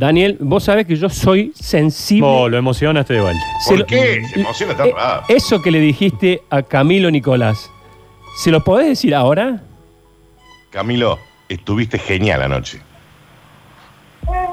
[0.00, 2.26] Daniel, vos sabés que yo soy sensible.
[2.26, 3.20] Oh, lo emocionaste de.
[3.62, 4.24] Se ¿Por lo- qué?
[4.32, 5.22] Se emociona tan Eh, raro.
[5.28, 7.70] Eso que le dijiste a Camilo Nicolás,
[8.42, 9.60] ¿se lo podés decir ahora?
[10.70, 11.18] Camilo,
[11.50, 12.80] estuviste genial anoche.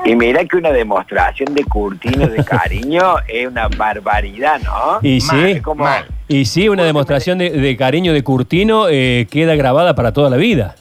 [0.03, 4.99] Y mira que una demostración de Curtino de cariño es una barbaridad, ¿no?
[5.01, 6.07] Y Mal, sí, como- mal.
[6.27, 10.35] y sí, una demostración de, de cariño de Curtino eh, queda grabada para toda la
[10.35, 10.75] vida.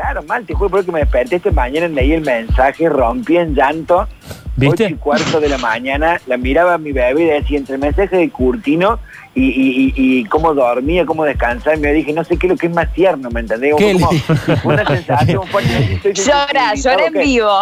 [0.00, 4.08] Claro, mal, te juro porque me desperté esta mañana, leí el mensaje, rompí en llanto.
[4.56, 4.84] ¿Viste?
[4.86, 7.82] Ocho y cuarto de la mañana, la miraba a mi bebé y decía entre el
[7.82, 8.98] mensaje de Curtino
[9.34, 12.52] y, y, y, y cómo dormía, cómo descansaba, y me dije, no sé qué es
[12.52, 13.74] lo que es más tierno, ¿me entendés?
[13.76, 14.10] ¿Qué Como,
[14.64, 16.12] una sensación fuerte.
[16.14, 17.60] Llora, llora en vivo.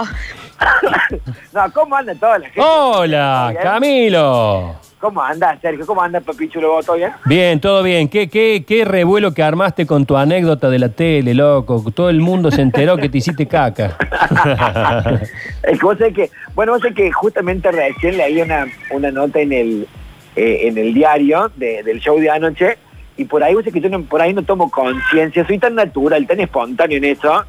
[1.52, 2.60] No, ¿cómo anda toda la gente?
[2.60, 3.54] Hola.
[3.62, 4.76] Camilo.
[5.00, 5.86] ¿Cómo anda, Sergio?
[5.86, 6.80] ¿Cómo anda, Papichulo?
[6.84, 7.10] ¿Todo bien?
[7.26, 8.08] Bien, todo bien.
[8.08, 11.84] ¿Qué, qué, qué revuelo que armaste con tu anécdota de la tele, loco.
[11.94, 13.96] Todo el mundo se enteró que te hiciste caca.
[15.62, 19.38] Es que vos sabés que, bueno, vos sabés que justamente recién leí una, una nota
[19.40, 19.86] en el,
[20.34, 22.78] eh, en el diario de- del show de anoche
[23.16, 25.74] y por ahí vos sabés que yo no, por ahí no tomo conciencia, soy tan
[25.74, 27.44] natural, tan espontáneo en eso,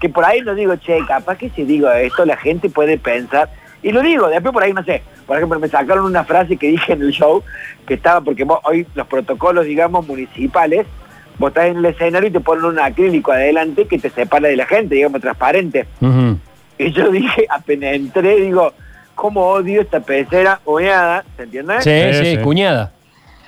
[0.00, 3.50] que por ahí no digo, che, capaz que si digo esto la gente puede pensar,
[3.82, 6.68] y lo digo, después por ahí no sé, por ejemplo me sacaron una frase que
[6.68, 7.42] dije en el show,
[7.86, 10.86] que estaba, porque vos- hoy los protocolos, digamos, municipales,
[11.38, 14.56] vos estás en el escenario y te ponen un acrílico adelante que te separa de
[14.56, 15.86] la gente, digamos, transparente.
[16.78, 18.72] Y yo dije, apenas entré, digo,
[19.14, 21.24] ¿cómo odio esta pecera oeada?
[21.36, 21.74] ¿Se entiende?
[21.82, 21.90] Sí,
[22.24, 22.92] Sí, cuñada.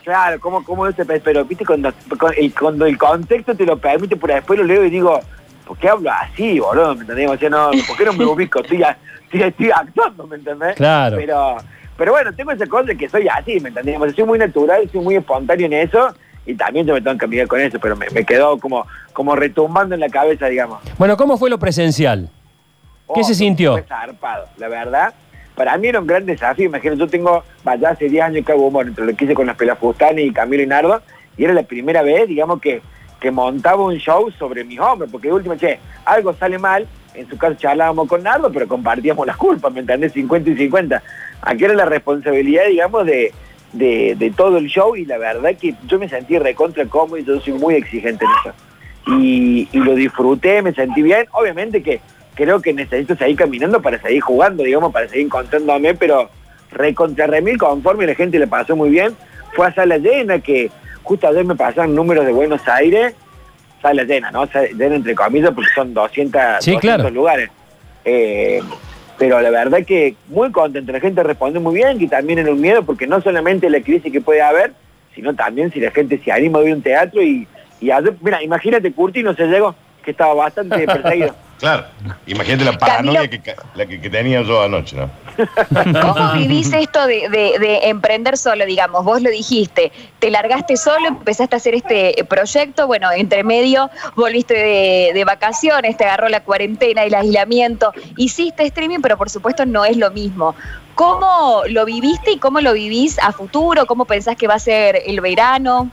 [0.05, 1.23] Claro, ¿cómo, cómo odio esta pecera?
[1.25, 1.93] Pero, viste, cuando,
[2.37, 5.19] el, cuando el contexto te lo permite, por después lo leo y digo,
[5.67, 6.95] ¿por qué hablo así, boludo?
[6.95, 7.29] ¿Me entendés?
[7.29, 8.61] O sea, no, ¿por qué no me ubico?
[8.61, 10.77] Estoy, a- estoy, estoy actuando, ¿me entendés?
[10.77, 11.17] Claro.
[11.17, 11.57] Pero,
[11.97, 13.99] pero bueno, tengo esa cosa de que soy así, ¿me entendés?
[14.01, 16.15] O sea, soy muy natural, soy muy espontáneo en eso
[16.47, 19.35] y también yo me tengo que amigar con eso, pero me, me quedó como, como
[19.35, 20.81] retumbando en la cabeza, digamos.
[20.97, 22.31] Bueno, ¿cómo fue lo presencial?
[23.15, 23.73] ¿Qué se sintió?
[23.73, 25.15] Fue zarpado, la verdad.
[25.55, 26.67] Para mí era un gran desafío.
[26.67, 29.47] Imagínate, yo tengo, vaya, hace 10 años que hago humor, entre lo que hice con
[29.47, 31.01] las Pelafustanes y Camilo y Nardo,
[31.37, 32.83] y era la primera vez, digamos, que,
[33.27, 37.29] que montaba un show sobre mis hombres, porque de última, che, algo sale mal, en
[37.29, 40.13] su caso charlábamos con Nardo, pero compartíamos las culpas, ¿me entendés?
[40.13, 41.03] 50 y 50.
[41.43, 43.35] Aquí era la responsabilidad, digamos, de,
[43.73, 47.41] de, todo el show, y la verdad que yo me sentí recontra cómodo y yo
[47.41, 48.55] soy muy exigente en eso
[49.09, 51.27] y, y lo disfruté, me sentí bien.
[51.33, 52.01] Obviamente que
[52.37, 56.31] creo que necesito seguir caminando para seguir jugando, digamos, para seguir encontrándome, pero
[56.71, 59.17] recontra remil conforme la gente le pasó muy bien.
[59.55, 60.71] Fue a sala llena, que
[61.07, 63.15] justo ayer me pasaron números de Buenos Aires,
[63.81, 64.47] sala llena, ¿no?
[64.49, 67.11] Sala llena entre comillas porque son 200, Sí, 200 claro.
[67.11, 67.49] lugares.
[68.05, 68.61] Eh,
[69.17, 72.61] pero la verdad que muy contento, la gente responde muy bien, que también en un
[72.61, 74.73] miedo, porque no solamente la crisis que puede haber,
[75.15, 77.47] sino también si la gente se anima a ir a un teatro y,
[77.81, 81.35] y ayer, mira, imagínate Curtino se llegó, que estaba bastante perseguido.
[81.59, 81.87] Claro.
[82.27, 83.41] Imagínate la paranoia que,
[83.77, 85.09] la que, que tenía yo anoche, ¿no?
[86.03, 89.03] ¿Cómo vivís esto de, de- de emprender solo, digamos?
[89.07, 94.53] Vos lo dijiste, te largaste solo, empezaste a hacer este proyecto, bueno, entre medio volviste
[94.53, 99.87] de, de vacaciones, te agarró la cuarentena, el aislamiento, hiciste streaming, pero por supuesto no
[99.87, 100.55] es lo mismo.
[100.95, 103.87] ¿Cómo lo viviste y cómo lo vivís a futuro?
[103.87, 105.91] ¿Cómo pensás que va a ser el verano?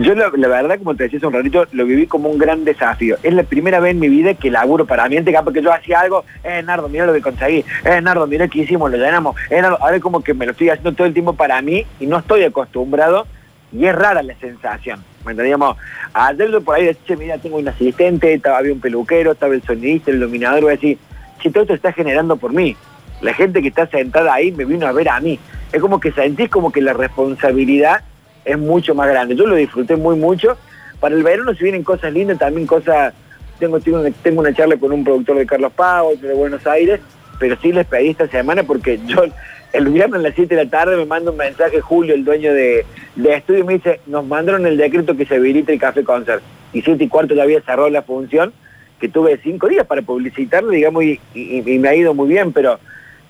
[0.00, 3.16] Yo la, verdad, como te decía un ratito, lo viví como un gran desafío.
[3.24, 5.16] Es la primera vez en mi vida que laburo para mí.
[5.16, 8.46] Antes capaz que yo hacía algo, eh, Nardo, mira lo que conseguí, eh, Nardo, mira
[8.46, 11.14] qué hicimos, lo llenamos, eh, Nardo, ahora como que me lo estoy haciendo todo el
[11.14, 13.26] tiempo para mí y no estoy acostumbrado
[13.72, 15.02] y es rara la sensación.
[15.24, 15.76] ¿Me entendíamos?
[16.14, 19.62] Ayer yo por ahí decía, mira, tengo un asistente, estaba, había un peluquero, estaba el
[19.64, 20.98] sonidista, el iluminador, voy a decir,
[21.40, 22.76] che, todo esto está generando por mí.
[23.20, 25.40] La gente que está sentada ahí me vino a ver a mí.
[25.72, 28.04] Es como que sentís como que la responsabilidad
[28.44, 29.36] es mucho más grande.
[29.36, 30.56] Yo lo disfruté muy mucho.
[31.00, 33.14] Para el verano se vienen cosas lindas, también cosas...
[33.58, 37.00] Tengo, tengo, una, charla con un productor de Carlos Pau, de Buenos Aires,
[37.40, 39.24] pero sí les pedí esta semana porque yo
[39.72, 42.54] el viernes a las 7 de la tarde me manda un mensaje Julio, el dueño
[42.54, 46.42] de, de estudio, me dice, nos mandaron el decreto que se habilita el Café Concert.
[46.72, 48.52] Y 7 y cuarto ya había cerrado la función,
[49.00, 52.78] que tuve cinco días para publicitarlo, digamos, y me ha ido muy bien, pero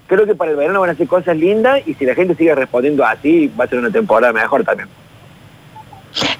[0.09, 2.55] creo que para el verano van a ser cosas lindas y si la gente sigue
[2.55, 4.89] respondiendo así, va a ser una temporada mejor también.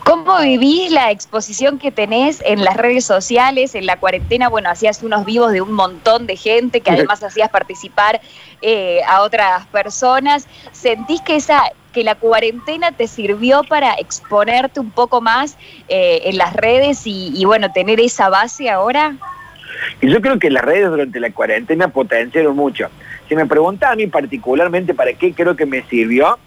[0.05, 4.49] ¿Cómo vivís la exposición que tenés en las redes sociales, en la cuarentena?
[4.49, 8.21] Bueno, hacías unos vivos de un montón de gente que además hacías participar
[8.63, 10.47] eh, a otras personas.
[10.73, 11.63] ¿Sentís que esa
[11.93, 15.57] que la cuarentena te sirvió para exponerte un poco más
[15.89, 19.17] eh, en las redes y, y, bueno, tener esa base ahora?
[20.01, 22.89] Y yo creo que las redes durante la cuarentena potenciaron mucho.
[23.29, 26.39] Si me pregunta a mí particularmente para qué creo que me sirvió,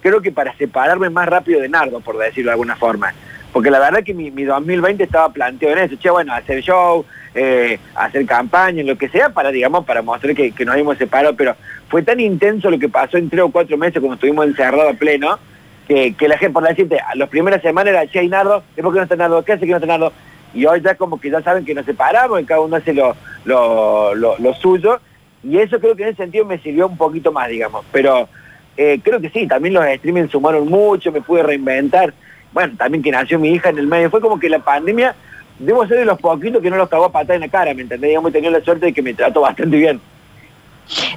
[0.00, 3.12] creo que para separarme más rápido de Nardo, por decirlo de alguna forma.
[3.52, 7.04] Porque la verdad que mi, mi 2020 estaba planteado en eso, che, bueno, hacer show,
[7.34, 11.56] eh, hacer campaña, lo que sea, para, digamos, para mostrar que, nos hemos separado, pero
[11.88, 14.98] fue tan intenso lo que pasó en tres o cuatro meses cuando estuvimos encerrados a
[14.98, 15.38] pleno,
[15.86, 18.82] que, que la gente, por decirte, a las primeras semanas era, che, y Nardo, ¿es
[18.82, 19.42] porque no está Nardo?
[19.44, 20.12] ¿Qué hace que no está Nardo?
[20.54, 23.14] Y hoy ya como que ya saben que nos separamos y cada uno hace lo,
[23.44, 25.00] lo, lo, lo suyo,
[25.42, 28.28] y eso creo que en ese sentido me sirvió un poquito más, digamos, pero
[28.76, 32.12] eh, creo que sí, también los streaming sumaron mucho, me pude reinventar,
[32.52, 35.14] bueno, también que nació mi hija en el medio, fue como que la pandemia,
[35.58, 37.82] debo ser de los poquitos que no los cagó a patada en la cara, ¿me
[37.82, 38.08] entendés?
[38.08, 40.00] Digamos, he tenido la suerte de que me trató bastante bien.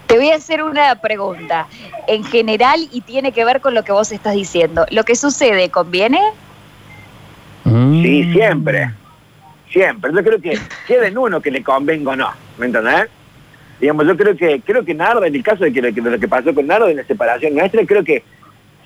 [0.07, 1.67] Te voy a hacer una pregunta
[2.07, 4.85] en general y tiene que ver con lo que vos estás diciendo.
[4.91, 6.19] ¿Lo que sucede conviene?
[7.63, 8.01] Mm.
[8.01, 8.91] Sí, siempre,
[9.71, 10.11] siempre.
[10.13, 10.57] Yo creo que
[10.87, 13.07] queden uno que le convenga o no, ¿me entendés?
[13.79, 16.27] Digamos, yo creo que, creo que Nardo, en el caso de, que, de lo que
[16.27, 18.23] pasó con Nardo en la separación nuestra, creo que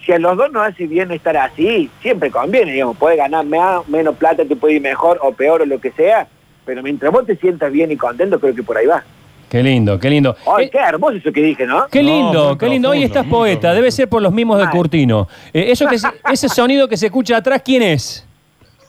[0.05, 3.87] si a los dos nos hace bien estar así, siempre conviene, digamos, puede ganar más,
[3.89, 6.27] menos plata, te puede ir mejor o peor o lo que sea,
[6.65, 9.03] pero mientras vos te sientas bien y contento, creo que por ahí va.
[9.49, 10.35] Qué lindo, qué lindo.
[10.55, 11.87] Ay, Eh, qué hermoso eso que dije, ¿no?
[11.91, 12.89] Qué No, lindo, qué lindo.
[12.89, 13.73] Hoy estás poeta.
[13.73, 14.69] Debe ser por los mismos de.
[14.69, 15.27] Curtino.
[15.53, 18.27] Eh, eso que se- ese sonido que se escucha atrás, ¿quién es?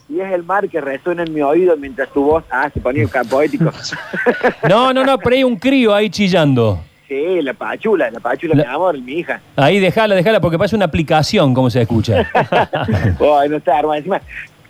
[0.09, 3.03] Y es el mar que resuena en mi oído mientras tu voz, ah, se ponía
[3.03, 3.71] el poético.
[4.69, 6.79] No, no, no, pero hay un crío ahí chillando.
[7.09, 9.41] sí, la pachula, la pachula, La- mi amor, mi hija.
[9.57, 12.29] Ahí déjala, déjala, porque parece una aplicación como se escucha.
[12.35, 13.95] Ay, no está, hermano.
[13.97, 14.21] Encima,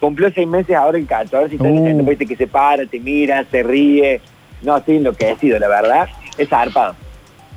[0.00, 1.76] cumplió seis meses ahora el 14 y está Uh.
[1.76, 4.20] diciendo, viste, que se para, te mira, se ríe.
[4.62, 6.08] No, estoy enloquecido, la verdad.
[6.38, 6.94] Es zarpado.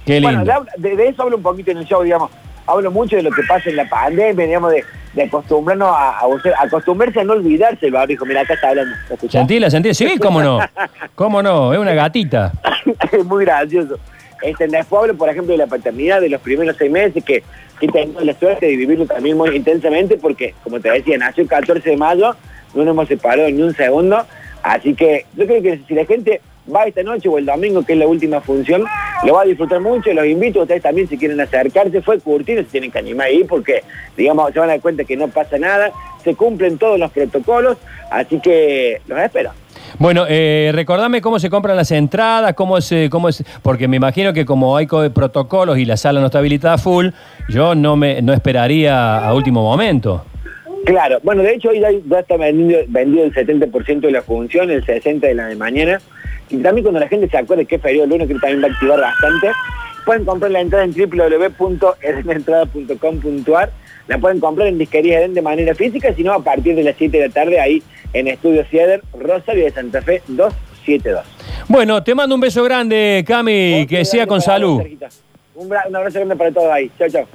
[0.06, 0.66] Qué Bueno, lindo.
[0.78, 2.30] de, de eso hablo un poquito en el show, digamos.
[2.68, 4.84] Hablo mucho de lo que pasa en la pandemia, digamos, de,
[5.14, 6.20] de acostumbrarnos a,
[6.60, 8.16] acostumbrarse a no olvidarse el barrio.
[8.16, 8.96] Dijo, mira, acá está hablando.
[9.30, 9.94] Sentila, sentila.
[9.94, 10.60] Sí, cómo no.
[11.16, 12.52] Cómo no, es una gatita.
[13.12, 14.00] es muy gracioso.
[14.42, 17.44] Este, después hablo, por ejemplo, de la paternidad de los primeros seis meses, que,
[17.80, 21.50] que tengo la suerte de vivirlo también muy intensamente, porque, como te decía, nació el
[21.50, 22.36] 14 de mayo,
[22.74, 24.26] no nos hemos separado ni un segundo,
[24.64, 26.42] así que yo creo que si la gente
[26.74, 28.84] va esta noche o el domingo, que es la última función,
[29.26, 32.62] lo va a disfrutar mucho, los invito a ustedes también si quieren acercarse, fue curtido,
[32.64, 33.84] se tienen que animar ahí, porque,
[34.16, 35.92] digamos, se van a dar cuenta que no pasa nada,
[36.24, 37.78] se cumplen todos los protocolos,
[38.12, 39.52] así que los espero.
[39.98, 44.32] Bueno, eh, recordame cómo se compran las entradas, cómo se, cómo es, porque me imagino
[44.34, 47.08] que como hay co- protocolos y la sala no está habilitada full,
[47.50, 50.24] yo no me no esperaría a último momento.
[50.86, 54.70] Claro, bueno, de hecho hoy ya, ya está vendido, vendido el 70% de la función,
[54.72, 56.00] el 60% de la de mañana.
[56.50, 58.68] Y también cuando la gente se acuerde que es feriado el lunes, que también va
[58.68, 59.52] a activar bastante,
[60.06, 63.72] pueden comprar la entrada en www.erenentrada.com.ar.
[64.08, 67.16] La pueden comprar en disquería Eden de manera física, sino a partir de las 7
[67.16, 71.24] de la tarde ahí en Estudio Cieder, Rosario de Santa Fe 272.
[71.68, 74.82] Bueno, te mando un beso grande, Cami, que sea con vos, salud.
[75.54, 76.90] Un, un abrazo grande para todos ahí.
[76.98, 77.28] Chao, chao.